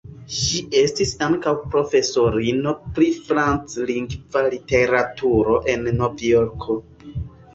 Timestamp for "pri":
2.95-3.09